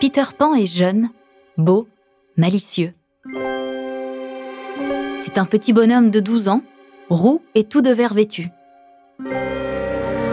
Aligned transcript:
Peter 0.00 0.24
Pan 0.38 0.54
est 0.54 0.66
jeune, 0.66 1.08
beau, 1.56 1.88
malicieux. 2.36 2.92
C'est 5.16 5.38
un 5.38 5.46
petit 5.46 5.72
bonhomme 5.72 6.10
de 6.10 6.20
12 6.20 6.48
ans, 6.48 6.62
roux 7.08 7.42
et 7.54 7.64
tout 7.64 7.80
de 7.80 7.90
vert 7.90 8.14
vêtu. 8.14 8.48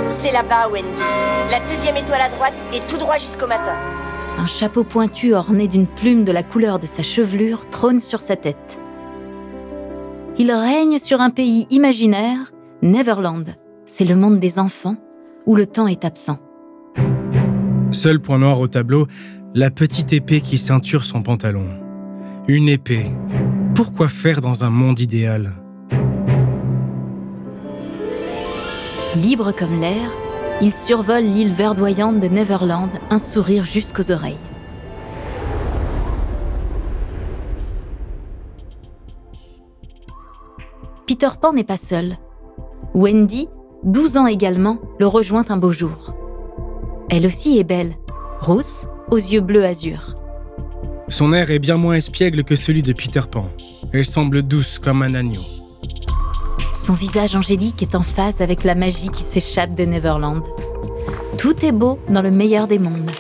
C'est 0.10 0.32
là-bas, 0.32 0.70
Wendy. 0.70 1.02
La 1.50 1.60
deuxième 1.62 1.96
étoile 1.96 2.22
à 2.22 2.30
droite 2.30 2.66
et 2.74 2.80
tout 2.82 2.98
droit 2.98 3.18
jusqu'au 3.18 3.48
matin. 3.48 3.76
Un 4.38 4.46
chapeau 4.46 4.84
pointu 4.84 5.34
orné 5.34 5.68
d'une 5.68 5.88
plume 5.88 6.24
de 6.24 6.32
la 6.32 6.44
couleur 6.44 6.80
de 6.80 6.86
sa 6.86 7.02
chevelure 7.02 7.70
trône 7.70 8.00
sur 8.00 8.22
sa 8.22 8.36
tête. 8.36 8.80
Il 10.38 10.52
règne 10.52 11.00
sur 11.00 11.22
un 11.22 11.30
pays 11.30 11.68
imaginaire, 11.70 12.52
Neverland. 12.82 13.56
C'est 13.86 14.06
le 14.06 14.16
monde 14.16 14.40
des 14.40 14.60
enfants, 14.60 14.96
où 15.46 15.56
le 15.56 15.66
temps 15.66 15.88
est 15.88 16.06
absent. 16.06 16.40
Seul 17.92 18.22
point 18.22 18.38
noir 18.38 18.60
au 18.62 18.68
tableau, 18.68 19.08
la 19.54 19.72
petite 19.72 20.14
épée 20.14 20.40
qui 20.40 20.58
ceinture 20.58 21.04
son 21.04 21.22
pantalon. 21.22 21.68
Une 22.48 22.70
épée. 22.70 23.06
Pourquoi 23.76 24.08
faire 24.08 24.40
dans 24.40 24.64
un 24.64 24.70
monde 24.70 25.00
idéal? 25.00 25.54
Libre 29.18 29.52
comme 29.52 29.80
l'air, 29.80 30.10
il 30.62 30.72
survole 30.72 31.24
l'île 31.24 31.52
verdoyante 31.52 32.20
de 32.20 32.28
Neverland, 32.30 32.90
un 33.10 33.20
sourire 33.20 33.66
jusqu'aux 33.66 34.12
oreilles. 34.12 34.38
Peter 41.06 41.30
Pan 41.40 41.52
n'est 41.52 41.64
pas 41.66 41.78
seul. 41.78 42.16
Wendy, 42.94 43.50
12 43.84 44.18
ans 44.18 44.28
également, 44.28 44.80
le 44.98 45.08
rejoint 45.08 45.44
un 45.50 45.58
beau 45.58 45.74
jour. 45.74 46.14
Elle 47.10 47.26
aussi 47.26 47.60
est 47.60 47.66
belle, 47.66 47.96
rousse, 48.40 48.88
aux 49.12 49.18
yeux 49.18 49.42
bleus 49.42 49.66
azur. 49.66 50.16
Son 51.10 51.34
air 51.34 51.52
est 51.52 51.60
bien 51.60 51.76
moins 51.76 51.96
espiègle 51.96 52.46
que 52.46 52.56
celui 52.56 52.82
de 52.82 52.94
Peter 52.94 53.22
Pan. 53.30 53.50
Elle 53.92 54.06
semble 54.06 54.42
douce 54.42 54.80
comme 54.80 55.02
un 55.02 55.14
agneau. 55.14 55.42
Son 56.74 56.94
visage 56.94 57.36
angélique 57.36 57.82
est 57.82 57.94
en 57.94 58.02
phase 58.02 58.40
avec 58.40 58.64
la 58.64 58.74
magie 58.74 59.10
qui 59.10 59.22
s'échappe 59.22 59.76
de 59.76 59.84
Neverland. 59.84 60.44
Tout 61.38 61.66
est 61.66 61.74
beau 61.74 62.00
dans 62.10 62.22
le 62.22 62.32
meilleur 62.32 62.68
des 62.68 62.80
mondes. 62.80 63.12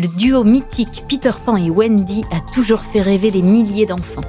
Le 0.00 0.06
duo 0.06 0.44
mythique 0.44 1.02
Peter 1.08 1.32
Pan 1.44 1.56
et 1.56 1.70
Wendy 1.70 2.24
a 2.30 2.38
toujours 2.38 2.82
fait 2.82 3.00
rêver 3.00 3.32
des 3.32 3.42
milliers 3.42 3.84
d'enfants. 3.84 4.22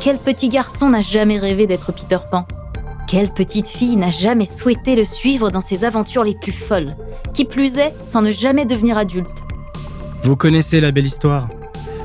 Quel 0.00 0.18
petit 0.18 0.48
garçon 0.48 0.88
n'a 0.88 1.02
jamais 1.02 1.38
rêvé 1.38 1.68
d'être 1.68 1.92
Peter 1.92 2.18
Pan? 2.32 2.48
Quelle 3.06 3.30
petite 3.30 3.68
fille 3.68 3.94
n'a 3.94 4.10
jamais 4.10 4.46
souhaité 4.46 4.96
le 4.96 5.04
suivre 5.04 5.52
dans 5.52 5.60
ses 5.60 5.84
aventures 5.84 6.24
les 6.24 6.34
plus 6.34 6.50
folles? 6.50 6.96
Qui 7.32 7.44
plus 7.44 7.78
est, 7.78 7.94
sans 8.02 8.22
ne 8.22 8.32
jamais 8.32 8.64
devenir 8.64 8.98
adulte. 8.98 9.44
Vous 10.24 10.34
connaissez 10.34 10.80
la 10.80 10.90
belle 10.90 11.06
histoire? 11.06 11.48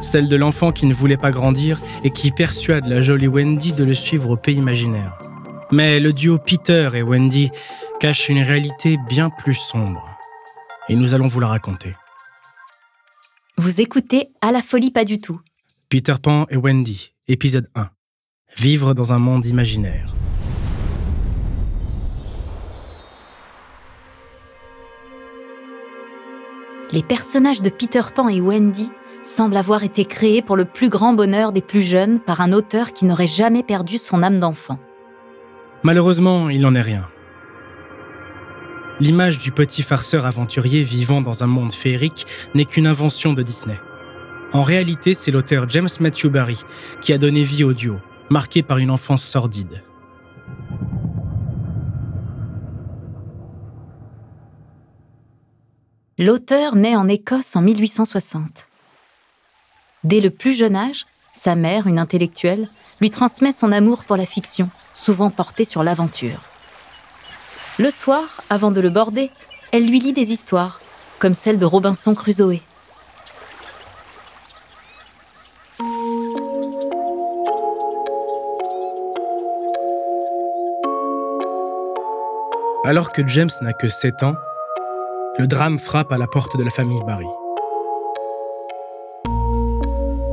Celle 0.01 0.29
de 0.29 0.35
l'enfant 0.35 0.72
qui 0.72 0.85
ne 0.85 0.94
voulait 0.94 1.17
pas 1.17 1.31
grandir 1.31 1.79
et 2.03 2.12
qui 2.12 2.29
persuade 2.29 2.85
la 2.85 3.01
jolie 3.01 3.27
Wendy 3.27 3.73
de 3.73 3.83
le 3.83 3.95
suivre 3.95 4.29
au 4.29 4.38
pays 4.38 4.57
imaginaire. 4.57 5.17
Mais 5.72 6.00
le 6.00 6.13
duo 6.13 6.38
Peter 6.38 6.91
et 6.94 7.01
Wendy 7.01 7.50
cache 8.00 8.29
une 8.29 8.44
réalité 8.44 9.00
bien 9.09 9.31
plus 9.31 9.56
sombre. 9.56 10.07
Et 10.89 10.95
nous 10.95 11.16
allons 11.16 11.25
vous 11.25 11.39
la 11.39 11.47
raconter. 11.47 11.95
Vous 13.58 13.80
écoutez 13.80 14.28
À 14.42 14.52
la 14.52 14.62
folie 14.62 14.92
pas 14.92 15.06
du 15.06 15.18
tout. 15.18 15.40
Peter 15.88 16.16
Pan 16.22 16.46
et 16.50 16.58
Wendy, 16.58 17.14
épisode 17.30 17.70
1. 17.74 17.88
Vivre 18.58 18.94
dans 18.94 19.14
un 19.14 19.18
monde 19.18 19.46
imaginaire. 19.46 20.14
Les 26.92 27.02
personnages 27.02 27.62
de 27.62 27.70
Peter 27.70 28.02
Pan 28.14 28.28
et 28.28 28.42
Wendy 28.42 28.92
semblent 29.24 29.56
avoir 29.56 29.84
été 29.84 30.04
créés 30.04 30.42
pour 30.42 30.58
le 30.58 30.66
plus 30.66 30.90
grand 30.90 31.14
bonheur 31.14 31.54
des 31.54 31.62
plus 31.62 31.82
jeunes 31.82 32.20
par 32.20 32.42
un 32.42 32.52
auteur 32.52 32.92
qui 32.92 33.06
n'aurait 33.06 33.26
jamais 33.26 33.64
perdu 33.64 33.98
son 33.98 34.22
âme 34.22 34.42
d'enfant. 34.42 34.80
Malheureusement, 35.84 36.50
il 36.50 36.60
n'en 36.60 36.76
est 36.76 36.82
rien. 36.82 37.08
L'image 39.01 39.39
du 39.39 39.51
petit 39.51 39.83
farceur 39.83 40.25
aventurier 40.25 40.83
vivant 40.83 41.19
dans 41.19 41.44
un 41.44 41.47
monde 41.47 41.73
féerique 41.73 42.25
n'est 42.53 42.63
qu'une 42.63 42.88
invention 42.88 43.33
de 43.33 43.44
Disney. 43.44 43.78
En 44.53 44.61
réalité, 44.61 45.13
c'est 45.13 45.31
l'auteur 45.31 45.67
James 45.69 45.89
Matthew 46.00 46.28
Barry 46.28 46.63
qui 47.01 47.11
a 47.11 47.17
donné 47.17 47.44
vie 47.44 47.66
au 47.66 47.73
duo, 47.73 47.97
marqué 48.29 48.63
par 48.63 48.78
une 48.78 48.89
enfance 48.89 49.23
sordide. 49.23 49.83
L'auteur 56.17 56.77
naît 56.77 56.95
en 56.95 57.09
Écosse 57.09 57.57
en 57.57 57.62
1860. 57.62 58.69
Dès 60.06 60.22
le 60.22 60.29
plus 60.29 60.57
jeune 60.57 60.77
âge, 60.77 61.06
sa 61.33 61.56
mère, 61.56 61.88
une 61.88 62.00
intellectuelle, 62.00 62.69
lui 63.01 63.09
transmet 63.09 63.51
son 63.51 63.73
amour 63.73 64.06
pour 64.06 64.16
la 64.16 64.25
fiction, 64.25 64.69
souvent 64.94 65.29
portée 65.29 65.66
sur 65.66 65.83
l'aventure. 65.83 66.39
Le 67.78 67.91
soir, 67.91 68.41
avant 68.50 68.72
de 68.72 68.80
le 68.80 68.90
border, 68.90 69.31
elle 69.74 69.86
lui 69.86 70.00
lit 70.00 70.13
des 70.13 70.31
histoires, 70.31 70.80
comme 71.19 71.34
celle 71.34 71.59
de 71.59 71.66
Robinson 71.66 72.16
Crusoe. 72.16 72.62
Alors 82.86 83.12
que 83.12 83.28
James 83.28 83.50
n'a 83.62 83.74
que 83.74 83.90
7 83.90 84.24
ans, 84.24 84.36
le 85.38 85.46
drame 85.46 85.78
frappe 85.78 86.13
à 86.13 86.18
la 86.18 86.27
porte 86.27 86.56
de 86.57 86.63
la 86.63 86.72
famille 86.72 87.01
Barry. 87.06 87.25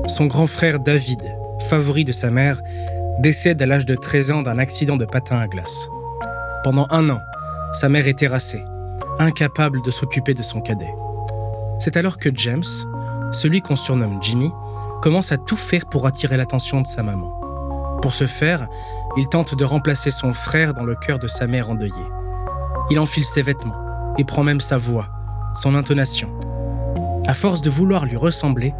Son 0.07 0.27
grand 0.27 0.47
frère 0.47 0.79
David, 0.79 1.23
favori 1.69 2.05
de 2.05 2.13
sa 2.13 2.31
mère, 2.31 2.61
décède 3.19 3.61
à 3.61 3.67
l'âge 3.67 3.85
de 3.85 3.97
13 3.97 4.31
ans 4.31 4.43
d'un 4.43 4.61
accident 4.61 4.97
de 4.97 5.07
patin 5.07 5.41
à 5.41 5.49
glace. 5.49 5.89
Pendant 6.63 6.87
un 6.91 7.11
an, 7.11 7.21
sa 7.73 7.89
mère 7.89 8.07
est 8.07 8.19
terrassée, 8.19 8.63
incapable 9.19 9.83
de 9.83 9.91
s'occuper 9.91 10.35
de 10.35 10.43
son 10.43 10.61
cadet. 10.61 10.95
C'est 11.79 11.97
alors 11.97 12.19
que 12.19 12.29
James, 12.35 12.63
celui 13.33 13.61
qu'on 13.63 13.77
surnomme 13.77 14.23
Jimmy, 14.23 14.51
commence 15.01 15.33
à 15.33 15.39
tout 15.39 15.57
faire 15.57 15.87
pour 15.87 16.07
attirer 16.07 16.37
l'attention 16.37 16.81
de 16.81 16.87
sa 16.87 17.03
maman. 17.03 17.99
Pour 18.03 18.13
ce 18.13 18.27
faire, 18.27 18.69
il 19.17 19.29
tente 19.29 19.55
de 19.57 19.65
remplacer 19.65 20.11
son 20.11 20.33
frère 20.33 20.75
dans 20.75 20.85
le 20.85 20.95
cœur 20.95 21.19
de 21.19 21.27
sa 21.27 21.47
mère 21.47 21.71
endeuillée. 21.71 21.95
Il 22.91 22.99
enfile 22.99 23.25
ses 23.25 23.43
vêtements 23.43 24.15
et 24.19 24.25
prend 24.25 24.45
même 24.45 24.61
sa 24.61 24.77
voix, 24.77 25.09
son 25.55 25.75
intonation. 25.75 26.29
À 27.27 27.35
force 27.35 27.63
de 27.63 27.71
vouloir 27.71 28.05
lui 28.05 28.17
ressembler, 28.17 28.75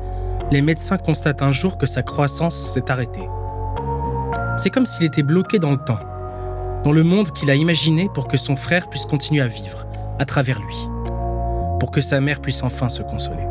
les 0.51 0.61
médecins 0.61 0.99
constatent 0.99 1.43
un 1.43 1.53
jour 1.53 1.79
que 1.79 1.87
sa 1.87 2.03
croissance 2.03 2.57
s'est 2.57 2.91
arrêtée. 2.91 3.29
C'est 4.59 4.71
comme 4.71 4.87
s'il 4.87 5.07
était 5.07 5.23
bloqué 5.23 5.59
dans 5.59 5.71
le 5.71 5.79
temps, 5.79 5.99
dans 6.85 6.93
le 6.93 7.05
monde 7.05 7.31
qu'il 7.31 7.51
a 7.51 7.55
imaginé 7.55 8.09
pour 8.13 8.29
que 8.29 8.37
son 8.37 8.57
frère 8.57 8.89
puisse 8.89 9.07
continuer 9.07 9.41
à 9.41 9.47
vivre, 9.47 9.87
à 10.19 10.25
travers 10.25 10.61
lui. 10.61 10.89
pour 11.81 11.91
que 11.91 12.01
sa 12.01 12.21
mère 12.21 12.41
puisse 12.41 12.63
enfin 12.63 12.89
se 12.89 13.03
consoler. 13.03 13.45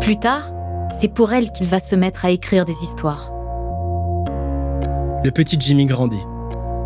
Plus 0.00 0.20
tard, 0.20 0.52
c'est 1.00 1.12
pour 1.12 1.32
elle 1.32 1.50
qu'il 1.50 1.66
va 1.66 1.80
se 1.80 1.96
mettre 1.96 2.24
à 2.24 2.30
écrire 2.30 2.64
des 2.64 2.84
histoires. 2.84 3.32
Le 5.24 5.30
petit 5.32 5.56
Jimmy 5.58 5.86
grandit. 5.86 6.22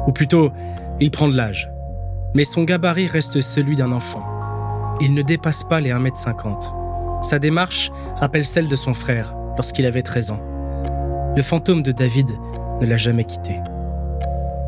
Ou 0.06 0.12
plutôt, 0.12 0.50
il 1.00 1.10
prend 1.10 1.28
de 1.28 1.36
l'âge. 1.36 1.70
Mais 2.34 2.44
son 2.44 2.64
gabarit 2.64 3.08
reste 3.08 3.42
celui 3.42 3.76
d'un 3.76 3.92
enfant. 3.92 4.26
Il 5.02 5.12
ne 5.12 5.20
dépasse 5.20 5.64
pas 5.64 5.82
les 5.82 5.90
1m50. 5.90 7.22
Sa 7.22 7.38
démarche 7.38 7.92
rappelle 8.16 8.46
celle 8.46 8.68
de 8.68 8.76
son 8.76 8.94
frère 8.94 9.34
lorsqu'il 9.56 9.84
avait 9.84 10.02
13 10.02 10.30
ans. 10.30 10.40
Le 11.36 11.42
fantôme 11.42 11.82
de 11.82 11.92
David 11.92 12.30
ne 12.80 12.86
l'a 12.86 12.96
jamais 12.96 13.24
quitté. 13.24 13.60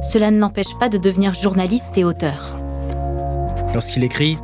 Cela 0.04 0.30
ne 0.30 0.38
l'empêche 0.38 0.78
pas 0.78 0.88
de 0.88 0.98
devenir 0.98 1.34
journaliste 1.34 1.96
et 1.96 2.04
auteur. 2.04 2.54
Lorsqu'il 3.72 4.04
écrit, 4.04 4.38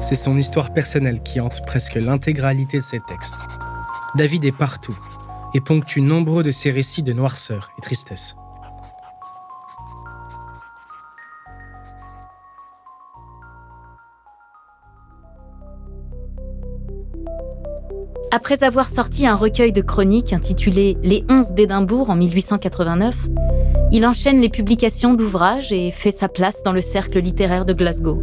c'est 0.00 0.16
son 0.16 0.36
histoire 0.36 0.74
personnelle 0.74 1.22
qui 1.22 1.40
hante 1.40 1.64
presque 1.64 1.94
l'intégralité 1.94 2.78
de 2.78 2.82
ses 2.82 3.00
textes. 3.00 3.36
David 4.16 4.44
est 4.44 4.56
partout 4.56 4.98
et 5.54 5.60
ponctue 5.60 6.00
nombreux 6.00 6.42
de 6.42 6.50
ses 6.50 6.70
récits 6.70 7.02
de 7.02 7.12
noirceur 7.12 7.70
et 7.78 7.80
tristesse. 7.80 8.36
Après 18.36 18.64
avoir 18.64 18.88
sorti 18.88 19.28
un 19.28 19.36
recueil 19.36 19.70
de 19.70 19.80
chroniques 19.80 20.32
intitulé 20.32 20.96
Les 21.04 21.24
Onze 21.30 21.52
d'Édimbourg 21.52 22.10
en 22.10 22.16
1889, 22.16 23.28
il 23.92 24.04
enchaîne 24.04 24.40
les 24.40 24.48
publications 24.48 25.14
d'ouvrages 25.14 25.72
et 25.72 25.92
fait 25.92 26.10
sa 26.10 26.28
place 26.28 26.64
dans 26.64 26.72
le 26.72 26.80
cercle 26.80 27.20
littéraire 27.20 27.64
de 27.64 27.72
Glasgow. 27.72 28.20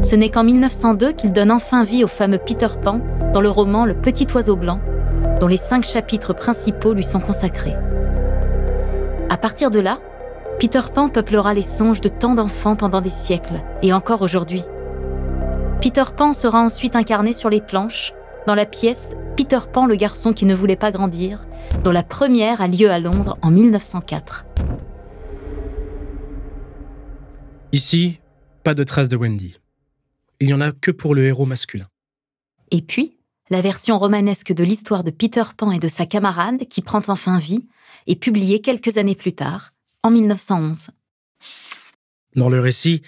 Ce 0.00 0.14
n'est 0.14 0.28
qu'en 0.28 0.44
1902 0.44 1.10
qu'il 1.14 1.32
donne 1.32 1.50
enfin 1.50 1.82
vie 1.82 2.04
au 2.04 2.08
fameux 2.08 2.38
Peter 2.38 2.68
Pan 2.80 3.00
dans 3.34 3.40
le 3.40 3.50
roman 3.50 3.84
Le 3.84 3.94
Petit 3.94 4.28
Oiseau 4.32 4.54
Blanc, 4.54 4.78
dont 5.40 5.48
les 5.48 5.56
cinq 5.56 5.84
chapitres 5.84 6.32
principaux 6.32 6.92
lui 6.92 7.02
sont 7.02 7.18
consacrés. 7.18 7.74
À 9.30 9.36
partir 9.36 9.72
de 9.72 9.80
là, 9.80 9.98
Peter 10.60 10.82
Pan 10.94 11.08
peuplera 11.08 11.54
les 11.54 11.62
songes 11.62 12.00
de 12.00 12.08
tant 12.08 12.36
d'enfants 12.36 12.76
pendant 12.76 13.00
des 13.00 13.10
siècles, 13.10 13.60
et 13.82 13.92
encore 13.92 14.22
aujourd'hui. 14.22 14.62
Peter 15.80 16.02
Pan 16.16 16.32
sera 16.32 16.60
ensuite 16.60 16.96
incarné 16.96 17.32
sur 17.32 17.50
les 17.50 17.60
planches, 17.60 18.12
dans 18.48 18.56
la 18.56 18.66
pièce 18.66 19.14
Peter 19.36 19.60
Pan 19.72 19.86
le 19.86 19.94
garçon 19.94 20.32
qui 20.32 20.44
ne 20.44 20.54
voulait 20.54 20.74
pas 20.74 20.90
grandir, 20.90 21.46
dont 21.84 21.92
la 21.92 22.02
première 22.02 22.60
a 22.60 22.66
lieu 22.66 22.90
à 22.90 22.98
Londres 22.98 23.38
en 23.42 23.52
1904. 23.52 24.46
Ici, 27.70 28.18
pas 28.64 28.74
de 28.74 28.82
traces 28.82 29.08
de 29.08 29.16
Wendy. 29.16 29.60
Il 30.40 30.48
n'y 30.48 30.52
en 30.52 30.60
a 30.60 30.72
que 30.72 30.90
pour 30.90 31.14
le 31.14 31.24
héros 31.24 31.46
masculin. 31.46 31.86
Et 32.72 32.82
puis, 32.82 33.16
la 33.48 33.60
version 33.60 33.98
romanesque 33.98 34.52
de 34.52 34.64
l'histoire 34.64 35.04
de 35.04 35.12
Peter 35.12 35.44
Pan 35.56 35.70
et 35.70 35.78
de 35.78 35.88
sa 35.88 36.06
camarade, 36.06 36.66
qui 36.68 36.82
prend 36.82 37.02
enfin 37.06 37.38
vie, 37.38 37.68
est 38.08 38.16
publiée 38.16 38.60
quelques 38.60 38.98
années 38.98 39.14
plus 39.14 39.32
tard, 39.32 39.74
en 40.02 40.10
1911. 40.10 40.90
Dans 42.36 42.50
le 42.50 42.60
récit, 42.60 43.02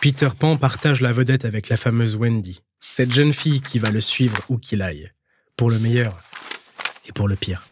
Peter 0.00 0.28
Pan 0.36 0.56
partage 0.56 1.00
la 1.00 1.12
vedette 1.12 1.44
avec 1.44 1.68
la 1.68 1.76
fameuse 1.76 2.16
Wendy, 2.16 2.60
cette 2.80 3.12
jeune 3.12 3.32
fille 3.32 3.60
qui 3.60 3.78
va 3.78 3.90
le 3.90 4.00
suivre 4.00 4.38
où 4.48 4.58
qu'il 4.58 4.82
aille, 4.82 5.10
pour 5.56 5.70
le 5.70 5.78
meilleur 5.78 6.18
et 7.06 7.12
pour 7.12 7.28
le 7.28 7.36
pire. 7.36 7.68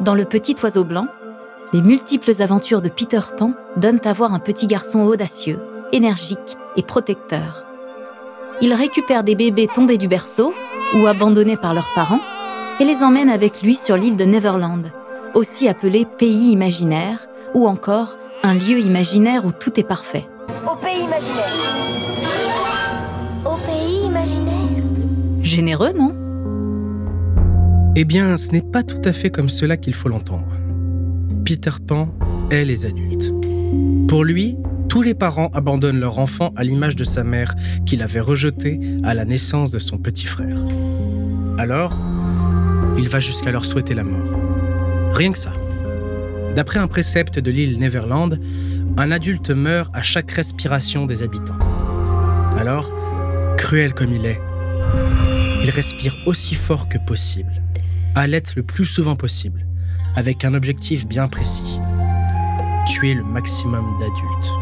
Dans 0.00 0.14
Le 0.14 0.24
Petit 0.24 0.56
Oiseau 0.62 0.84
Blanc, 0.84 1.06
les 1.72 1.80
multiples 1.80 2.42
aventures 2.42 2.82
de 2.82 2.88
Peter 2.90 3.20
Pan 3.38 3.54
donnent 3.76 4.00
à 4.04 4.12
voir 4.12 4.34
un 4.34 4.40
petit 4.40 4.66
garçon 4.66 5.00
audacieux, 5.00 5.58
énergique 5.92 6.56
et 6.76 6.82
protecteur. 6.82 7.64
Il 8.60 8.74
récupère 8.74 9.24
des 9.24 9.34
bébés 9.34 9.68
tombés 9.72 9.98
du 9.98 10.08
berceau 10.08 10.52
ou 10.96 11.06
abandonnés 11.06 11.56
par 11.56 11.72
leurs 11.72 11.92
parents 11.94 12.20
et 12.80 12.84
les 12.84 13.02
emmène 13.02 13.28
avec 13.28 13.62
lui 13.62 13.74
sur 13.74 13.96
l'île 13.96 14.16
de 14.16 14.24
Neverland, 14.24 14.90
aussi 15.34 15.68
appelée 15.68 16.06
pays 16.18 16.50
imaginaire 16.52 17.28
ou 17.54 17.66
encore 17.66 18.16
un 18.42 18.54
lieu 18.54 18.80
imaginaire 18.80 19.44
où 19.44 19.52
tout 19.52 19.78
est 19.78 19.86
parfait. 19.86 20.26
Au 20.70 20.76
pays 20.76 21.04
imaginaire. 21.04 21.52
Au 23.44 23.56
pays 23.66 24.06
imaginaire. 24.06 24.84
Généreux, 25.42 25.92
non? 25.92 26.14
Eh 27.94 28.04
bien, 28.04 28.36
ce 28.36 28.52
n'est 28.52 28.62
pas 28.62 28.82
tout 28.82 29.02
à 29.04 29.12
fait 29.12 29.30
comme 29.30 29.48
cela 29.48 29.76
qu'il 29.76 29.94
faut 29.94 30.08
l'entendre. 30.08 30.56
Peter 31.44 31.72
Pan 31.86 32.08
est 32.50 32.64
les 32.64 32.86
adultes. 32.86 33.32
Pour 34.08 34.24
lui, 34.24 34.56
tous 34.88 35.02
les 35.02 35.14
parents 35.14 35.50
abandonnent 35.54 36.00
leur 36.00 36.18
enfant 36.18 36.52
à 36.56 36.64
l'image 36.64 36.96
de 36.96 37.04
sa 37.04 37.24
mère 37.24 37.54
qu'il 37.86 38.02
avait 38.02 38.20
rejeté 38.20 38.80
à 39.04 39.14
la 39.14 39.24
naissance 39.24 39.70
de 39.70 39.78
son 39.78 39.98
petit 39.98 40.26
frère. 40.26 40.58
Alors, 41.58 41.98
il 42.98 43.08
va 43.08 43.20
jusqu'à 43.20 43.52
leur 43.52 43.64
souhaiter 43.64 43.94
la 43.94 44.04
mort. 44.04 44.40
Rien 45.12 45.32
que 45.32 45.38
ça. 45.38 45.52
D'après 46.54 46.78
un 46.78 46.86
précepte 46.86 47.38
de 47.38 47.50
l'île 47.50 47.78
Neverland, 47.78 48.38
un 48.96 49.10
adulte 49.10 49.50
meurt 49.50 49.90
à 49.94 50.02
chaque 50.02 50.30
respiration 50.30 51.06
des 51.06 51.22
habitants. 51.22 51.58
Alors, 52.58 52.90
cruel 53.56 53.94
comme 53.94 54.12
il 54.12 54.26
est, 54.26 54.40
il 55.62 55.70
respire 55.70 56.16
aussi 56.26 56.54
fort 56.54 56.88
que 56.88 56.98
possible, 56.98 57.62
halète 58.14 58.54
le 58.56 58.62
plus 58.62 58.84
souvent 58.84 59.16
possible, 59.16 59.66
avec 60.16 60.44
un 60.44 60.54
objectif 60.54 61.06
bien 61.06 61.28
précis 61.28 61.80
tuer 62.86 63.14
le 63.14 63.24
maximum 63.24 63.98
d'adultes. 63.98 64.61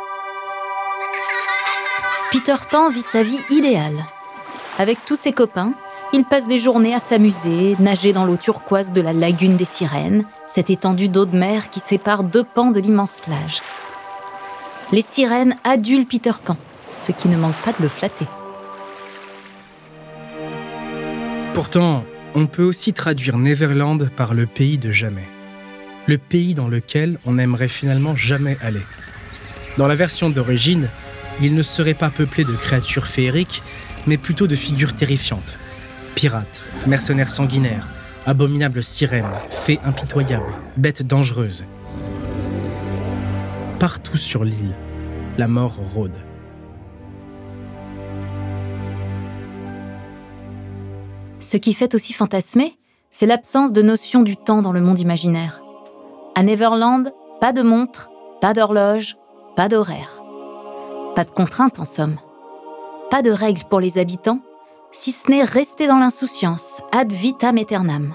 Peter 2.31 2.55
Pan 2.69 2.89
vit 2.89 3.01
sa 3.01 3.23
vie 3.23 3.41
idéale. 3.49 4.05
Avec 4.79 5.03
tous 5.05 5.17
ses 5.17 5.33
copains, 5.33 5.73
il 6.13 6.23
passe 6.23 6.47
des 6.47 6.59
journées 6.59 6.95
à 6.95 6.99
s'amuser, 7.01 7.75
nager 7.77 8.13
dans 8.13 8.23
l'eau 8.23 8.37
turquoise 8.37 8.93
de 8.93 9.01
la 9.01 9.11
lagune 9.11 9.57
des 9.57 9.65
sirènes, 9.65 10.23
cette 10.47 10.69
étendue 10.69 11.09
d'eau 11.09 11.25
de 11.25 11.35
mer 11.35 11.69
qui 11.69 11.81
sépare 11.81 12.23
deux 12.23 12.45
pans 12.45 12.71
de 12.71 12.79
l'immense 12.79 13.19
plage. 13.19 13.61
Les 14.93 15.01
sirènes 15.01 15.57
adulent 15.65 16.05
Peter 16.05 16.31
Pan, 16.41 16.55
ce 16.99 17.11
qui 17.11 17.27
ne 17.27 17.35
manque 17.35 17.55
pas 17.65 17.73
de 17.73 17.83
le 17.83 17.89
flatter. 17.89 18.27
Pourtant, 21.53 22.05
on 22.33 22.47
peut 22.47 22.63
aussi 22.63 22.93
traduire 22.93 23.37
Neverland 23.37 24.09
par 24.09 24.33
le 24.33 24.45
pays 24.45 24.77
de 24.77 24.89
jamais. 24.89 25.27
Le 26.07 26.17
pays 26.17 26.53
dans 26.55 26.69
lequel 26.69 27.19
on 27.25 27.33
n'aimerait 27.33 27.67
finalement 27.67 28.15
jamais 28.15 28.57
aller. 28.61 28.85
Dans 29.77 29.87
la 29.87 29.95
version 29.95 30.29
d'origine, 30.29 30.87
il 31.39 31.55
ne 31.55 31.63
serait 31.63 31.93
pas 31.93 32.09
peuplé 32.09 32.43
de 32.43 32.53
créatures 32.53 33.07
féeriques, 33.07 33.63
mais 34.07 34.17
plutôt 34.17 34.47
de 34.47 34.55
figures 34.55 34.95
terrifiantes. 34.95 35.57
Pirates, 36.15 36.65
mercenaires 36.87 37.29
sanguinaires, 37.29 37.87
abominables 38.25 38.83
sirènes, 38.83 39.25
fées 39.49 39.79
impitoyables, 39.83 40.53
bêtes 40.77 41.05
dangereuses. 41.05 41.65
Partout 43.79 44.17
sur 44.17 44.43
l'île, 44.43 44.75
la 45.37 45.47
mort 45.47 45.75
rôde. 45.75 46.11
Ce 51.39 51.57
qui 51.57 51.73
fait 51.73 51.95
aussi 51.95 52.13
fantasmer, 52.13 52.77
c'est 53.09 53.25
l'absence 53.25 53.73
de 53.73 53.81
notion 53.81 54.21
du 54.21 54.37
temps 54.37 54.61
dans 54.61 54.71
le 54.71 54.81
monde 54.81 54.99
imaginaire. 54.99 55.63
À 56.35 56.43
Neverland, 56.43 57.11
pas 57.39 57.51
de 57.51 57.63
montre, 57.63 58.11
pas 58.39 58.53
d'horloge, 58.53 59.17
pas 59.55 59.67
d'horaire. 59.67 60.20
Pas 61.15 61.25
de 61.25 61.31
contraintes 61.31 61.79
en 61.79 61.85
somme. 61.85 62.15
Pas 63.09 63.21
de 63.21 63.31
règles 63.31 63.63
pour 63.69 63.81
les 63.81 63.97
habitants, 63.97 64.39
si 64.91 65.11
ce 65.11 65.29
n'est 65.29 65.43
rester 65.43 65.85
dans 65.85 65.99
l'insouciance, 65.99 66.81
ad 66.93 67.11
vitam 67.11 67.57
aeternam. 67.57 68.13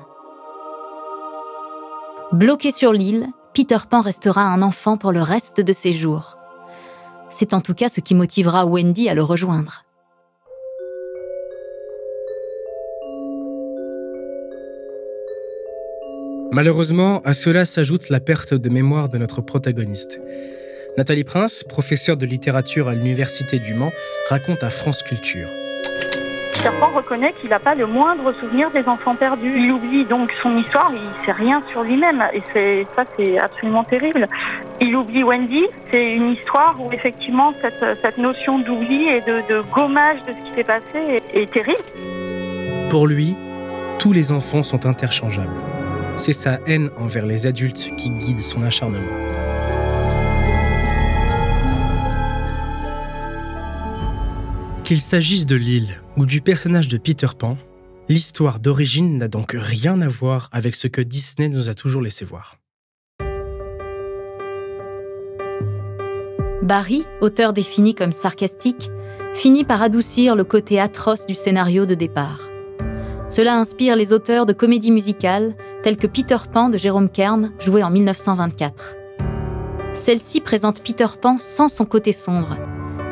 Bloqué 2.32 2.70
sur 2.70 2.94
l'île, 2.94 3.28
Peter 3.52 3.76
Pan 3.88 4.00
restera 4.00 4.42
un 4.42 4.62
enfant 4.62 4.96
pour 4.96 5.12
le 5.12 5.20
reste 5.20 5.60
de 5.60 5.72
ses 5.74 5.92
jours. 5.92 6.38
C'est 7.28 7.52
en 7.52 7.60
tout 7.60 7.74
cas 7.74 7.90
ce 7.90 8.00
qui 8.00 8.14
motivera 8.14 8.64
Wendy 8.64 9.10
à 9.10 9.14
le 9.14 9.22
rejoindre. 9.22 9.84
Malheureusement, 16.50 17.20
à 17.24 17.34
cela 17.34 17.66
s'ajoute 17.66 18.08
la 18.08 18.20
perte 18.20 18.54
de 18.54 18.68
mémoire 18.70 19.10
de 19.10 19.18
notre 19.18 19.42
protagoniste. 19.42 20.18
Nathalie 20.96 21.24
Prince, 21.24 21.62
professeure 21.62 22.16
de 22.16 22.24
littérature 22.24 22.88
à 22.88 22.94
l'Université 22.94 23.58
du 23.58 23.74
Mans, 23.74 23.92
raconte 24.30 24.62
à 24.62 24.70
France 24.70 25.02
Culture. 25.02 25.50
Serpent 26.54 26.90
reconnaît 26.96 27.34
qu'il 27.34 27.50
n'a 27.50 27.58
pas 27.58 27.74
le 27.74 27.86
moindre 27.86 28.32
souvenir 28.40 28.70
des 28.70 28.82
enfants 28.88 29.14
perdus. 29.14 29.52
Il 29.58 29.72
oublie 29.72 30.06
donc 30.06 30.32
son 30.42 30.56
histoire, 30.56 30.90
il 30.94 31.02
ne 31.02 31.26
sait 31.26 31.32
rien 31.32 31.62
sur 31.70 31.82
lui-même. 31.82 32.24
Et 32.32 32.40
c'est, 32.50 32.86
ça, 32.96 33.04
c'est 33.14 33.38
absolument 33.38 33.84
terrible. 33.84 34.26
Il 34.80 34.96
oublie 34.96 35.22
Wendy. 35.22 35.66
C'est 35.90 36.14
une 36.14 36.32
histoire 36.32 36.74
où 36.80 36.90
effectivement 36.90 37.52
cette, 37.60 37.84
cette 38.02 38.16
notion 38.16 38.58
d'oubli 38.58 39.08
et 39.08 39.20
de, 39.20 39.54
de, 39.54 39.60
gommage 39.70 40.20
de 40.26 40.32
ce 40.32 40.48
qui 40.48 40.56
s'est 40.56 40.64
passé 40.64 41.20
est, 41.34 41.42
est 41.42 41.52
terrible. 41.52 42.88
Pour 42.88 43.06
lui, 43.06 43.36
tous 43.98 44.14
les 44.14 44.32
enfants 44.32 44.62
sont 44.62 44.86
interchangeables. 44.86 45.60
C'est 46.16 46.32
sa 46.32 46.58
haine 46.66 46.88
envers 46.96 47.26
les 47.26 47.46
adultes 47.46 47.90
qui 47.98 48.08
guide 48.08 48.40
son 48.40 48.62
acharnement. 48.62 49.55
Qu'il 54.86 55.00
s'agisse 55.00 55.46
de 55.46 55.56
l'île 55.56 56.00
ou 56.16 56.26
du 56.26 56.40
personnage 56.40 56.86
de 56.86 56.96
Peter 56.96 57.26
Pan, 57.36 57.58
l'histoire 58.08 58.60
d'origine 58.60 59.18
n'a 59.18 59.26
donc 59.26 59.56
rien 59.58 60.00
à 60.00 60.06
voir 60.06 60.48
avec 60.52 60.76
ce 60.76 60.86
que 60.86 61.00
Disney 61.00 61.48
nous 61.48 61.68
a 61.68 61.74
toujours 61.74 62.02
laissé 62.02 62.24
voir. 62.24 62.54
Barry, 66.62 67.04
auteur 67.20 67.52
défini 67.52 67.96
comme 67.96 68.12
sarcastique, 68.12 68.92
finit 69.34 69.64
par 69.64 69.82
adoucir 69.82 70.36
le 70.36 70.44
côté 70.44 70.78
atroce 70.78 71.26
du 71.26 71.34
scénario 71.34 71.84
de 71.84 71.96
départ. 71.96 72.48
Cela 73.28 73.58
inspire 73.58 73.96
les 73.96 74.12
auteurs 74.12 74.46
de 74.46 74.52
comédies 74.52 74.92
musicales 74.92 75.56
telles 75.82 75.96
que 75.96 76.06
Peter 76.06 76.38
Pan 76.52 76.68
de 76.68 76.78
Jérôme 76.78 77.10
Kern, 77.10 77.52
joué 77.58 77.82
en 77.82 77.90
1924. 77.90 78.94
Celle-ci 79.94 80.40
présente 80.40 80.80
Peter 80.80 81.08
Pan 81.20 81.38
sans 81.40 81.68
son 81.68 81.86
côté 81.86 82.12
sombre, 82.12 82.56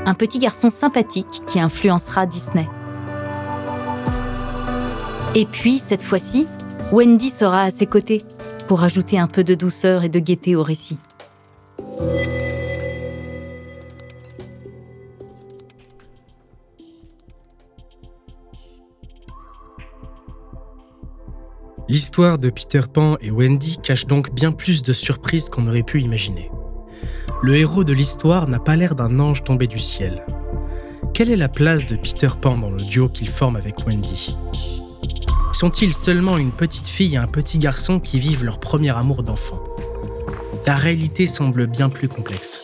un 0.06 0.14
petit 0.14 0.38
garçon 0.38 0.68
sympathique 0.68 1.42
qui 1.46 1.60
influencera 1.60 2.26
Disney. 2.26 2.68
Et 5.34 5.46
puis, 5.46 5.78
cette 5.78 6.02
fois-ci, 6.02 6.46
Wendy 6.92 7.30
sera 7.30 7.62
à 7.62 7.70
ses 7.70 7.86
côtés 7.86 8.22
pour 8.68 8.82
ajouter 8.82 9.18
un 9.18 9.26
peu 9.26 9.42
de 9.44 9.54
douceur 9.54 10.04
et 10.04 10.08
de 10.08 10.18
gaieté 10.18 10.56
au 10.56 10.62
récit. 10.62 10.98
L'histoire 21.88 22.38
de 22.38 22.48
Peter 22.50 22.80
Pan 22.92 23.16
et 23.20 23.30
Wendy 23.30 23.78
cache 23.82 24.06
donc 24.06 24.32
bien 24.32 24.52
plus 24.52 24.82
de 24.82 24.92
surprises 24.92 25.48
qu'on 25.48 25.68
aurait 25.68 25.82
pu 25.82 26.00
imaginer 26.00 26.50
le 27.44 27.56
héros 27.56 27.84
de 27.84 27.92
l'histoire 27.92 28.48
n'a 28.48 28.58
pas 28.58 28.74
l'air 28.74 28.94
d'un 28.94 29.20
ange 29.20 29.44
tombé 29.44 29.66
du 29.66 29.78
ciel. 29.78 30.24
Quelle 31.12 31.28
est 31.28 31.36
la 31.36 31.50
place 31.50 31.84
de 31.84 31.94
Peter 31.94 32.30
Pan 32.40 32.56
dans 32.56 32.70
le 32.70 32.82
duo 32.82 33.10
qu'il 33.10 33.28
forme 33.28 33.56
avec 33.56 33.86
Wendy? 33.86 34.34
Sont-ils 35.52 35.92
seulement 35.92 36.38
une 36.38 36.52
petite 36.52 36.86
fille 36.86 37.16
et 37.16 37.18
un 37.18 37.26
petit 37.26 37.58
garçon 37.58 38.00
qui 38.00 38.18
vivent 38.18 38.44
leur 38.44 38.60
premier 38.60 38.96
amour 38.96 39.22
d'enfant? 39.22 39.62
La 40.66 40.76
réalité 40.76 41.26
semble 41.26 41.66
bien 41.66 41.90
plus 41.90 42.08
complexe. 42.08 42.62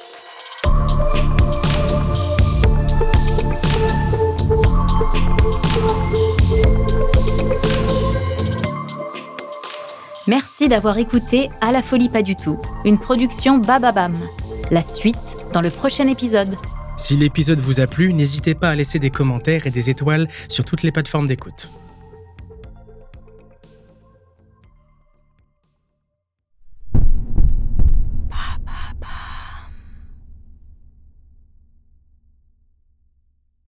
Merci 10.26 10.68
d'avoir 10.68 10.96
écouté 10.96 11.50
À 11.60 11.70
la 11.70 11.82
folie 11.82 12.08
pas 12.08 12.22
du 12.22 12.34
tout, 12.34 12.56
une 12.86 12.98
production 12.98 13.58
Bababam. 13.58 14.16
La 14.70 14.84
suite 14.84 15.16
dans 15.52 15.62
le 15.62 15.70
prochain 15.70 16.06
épisode. 16.06 16.54
Si 16.96 17.16
l'épisode 17.16 17.58
vous 17.58 17.80
a 17.80 17.88
plu, 17.88 18.12
n'hésitez 18.12 18.54
pas 18.54 18.68
à 18.68 18.76
laisser 18.76 19.00
des 19.00 19.10
commentaires 19.10 19.66
et 19.66 19.70
des 19.70 19.90
étoiles 19.90 20.28
sur 20.48 20.64
toutes 20.64 20.84
les 20.84 20.92
plateformes 20.92 21.26
d'écoute. 21.26 21.68